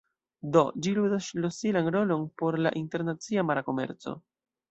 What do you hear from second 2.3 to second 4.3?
por la internacia mara komerco.